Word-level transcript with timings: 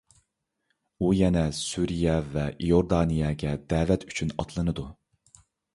ئۇ 1.07 1.11
يەنە 1.17 1.43
سۈرىيە 1.59 2.17
ۋە 2.31 2.47
ئىيوردانىيەگە 2.57 3.55
دەۋەت 3.77 4.11
ئۈچۈن 4.11 4.37
ئاتلىنىدۇ. 4.39 4.93